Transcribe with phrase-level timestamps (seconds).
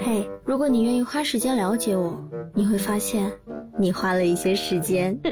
[0.00, 2.16] 嘿，如果你愿意花时间了解我，
[2.54, 3.32] 你会发现，
[3.78, 5.18] 你花了一些时间。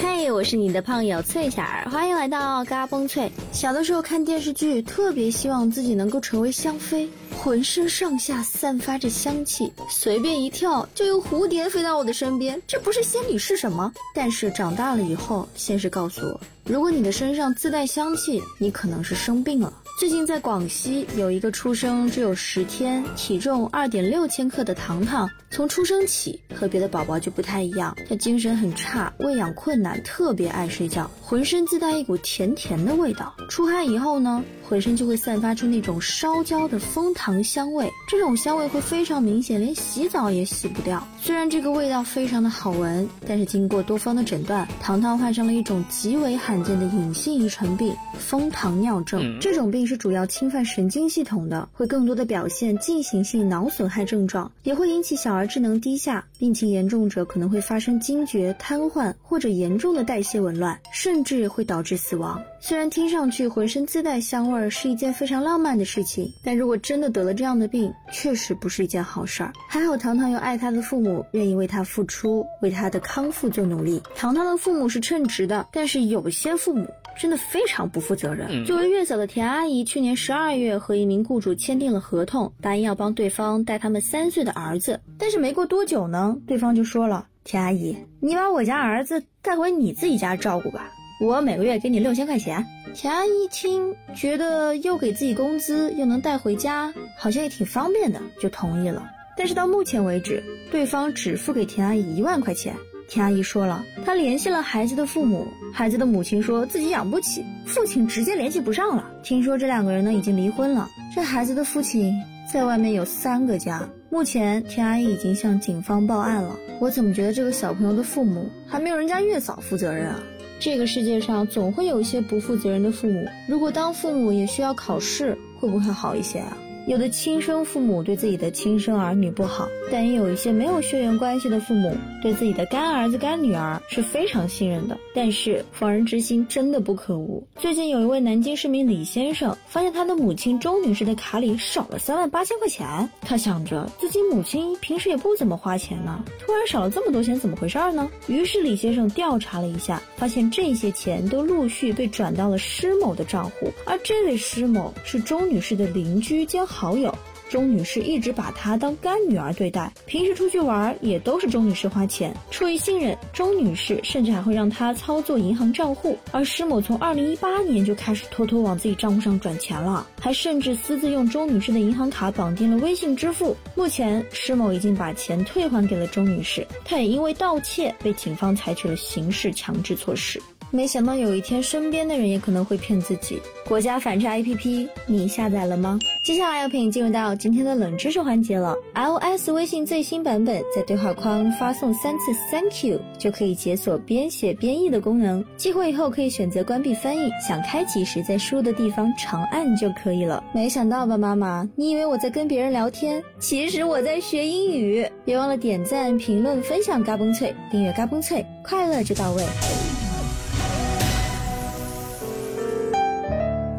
[0.00, 3.32] 嘿，我是你的胖友翠霞儿，欢迎来到嘎嘣脆。
[3.52, 13.92] 小的时候看电视剧，特别希望自己能够成为香妃，浑身上下散发着香气，随便一跳就有蝴蝶飞到我的身边，这不是仙女是什么？
[14.14, 19.72] 但是长大了以后，现实告诉我，如果你的身上自带香气，你可能是生病了。
[19.98, 33.34] 最近在广西有一个出生只有十天、体重二点六千克的糖糖，从出生起和别的宝宝就不太一样，他精神很差，喂养困难，特别爱睡觉，浑身自带一股甜甜的味道。
[33.48, 41.04] 出汗以后呢，浑身就会散发出那种烧焦的蜂糖香味，这种香味会非常明显，连洗澡也洗不掉。
[41.20, 49.36] 虽然这个味道非常的好闻，但是经过多方的诊断，糖糖患上了一种极为罕见的隐性遗传病——蜂糖尿症。
[49.40, 49.87] 这种病。
[49.88, 62.38] 是主要侵犯神经系统的，会更多的表现进行性脑损害症状，也会引起小儿智能低下，病情严重者可能会发生惊厥、瘫痪或者严重的代谢紊乱，甚至会导致死亡。
[62.60, 69.52] 虽然听上去浑身自带香味儿是一件非常浪漫的事情，但如果真的得了这样的病，确实不是一件好事儿。
[69.68, 74.02] 还好糖糖有爱他的父母，愿意为他付出，为他的康复做努力。
[74.14, 76.86] 糖糖的父母是称职的，但是有些父母。
[77.20, 78.64] 真的非常不负责任。
[78.64, 85.00] 作为月嫂的田阿姨，去年十二月和一名雇主签订了合同，答应要帮对方带他们三岁的儿子。
[85.18, 99.08] 但是没过多久呢，对方就说了：“田阿姨，你把我家儿子带回你自己家照顾吧，我每个月给你六千块钱。”田阿姨一听，觉得又给自己工资，又能带回家，好像也挺方便的，就同意了。
[99.36, 102.74] 但是到目前为止，对方只付给田阿姨一万块钱。
[103.08, 109.10] 田阿姨说了，她联系了孩子的父母，孩子的母亲说自己养不起，父亲直接联系不上了。
[109.22, 112.12] 听说这两个人呢已经离婚了，这孩子的父亲
[112.52, 113.88] 在外面有三个家。
[114.10, 116.54] 目前田阿姨已经向警方报案了。
[116.80, 120.20] 我怎么觉得这个小朋友的父母还没有人家月嫂负责任啊？
[120.60, 123.26] 这个世界上总会有一些不负责任的父母。
[123.46, 126.56] 如果当父母也需要考试，会不会好一些啊？
[126.88, 134.96] 有的亲生父母对自己的亲生儿女不好，但也有一些没有血缘关系的父母对自己的干儿子、干女儿是非常信任的。
[135.14, 137.46] 但是防人之心真的不可无。
[137.56, 148.08] 最近有一位南京市民李先生发现他的母亲周女士的卡里少了三万八千块钱，他想着自己母亲平时也不怎么花钱呢，突然少了这么多钱，怎么回事呢？
[148.28, 156.66] 于是李先生调查了一下，发现这些钱都陆续被转到了施某的账户，而这位施某是周女士的邻居兼。
[156.78, 157.12] 好友
[157.48, 162.32] 钟女士一直把她当干女儿对待，平时出去玩也都是钟女士花钱。
[162.52, 166.16] 出于信任，钟女士甚至还会让她操作银行账户。
[166.30, 173.56] 而施某从二零一八年就开始偷偷往自己账户上转钱了，还甚至私自用钟女士的银行卡绑定了微信支付。
[173.74, 180.40] 目前，施某已经把钱退还给了钟女士，他也因为盗窃被警方采取了刑事强制措施。
[180.70, 183.40] 没想到有一天，身边的人也可能会骗自己。
[183.66, 185.98] 国家反诈 APP，你下载了吗？
[186.22, 188.74] 接下来要陪你进入到今天的冷知识环节了。
[188.94, 195.44] iOS 微信最新版本在对话框发送三次 Thank you 就可以解锁边写边译的功能。
[195.56, 200.42] 激活以后可以选择关闭翻译，想开启时在输入的地方长按就可以了。
[200.54, 201.68] 没想到吧，妈妈？
[201.76, 205.06] 你以为我在跟别人聊天，其实我在学英语。
[205.24, 209.42] 别忘了点赞、评论、分享嘎嘣脆，订阅嘎嘣脆，快乐就到位。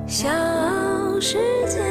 [0.09, 0.27] 小
[1.21, 1.37] 世
[1.67, 1.88] 界。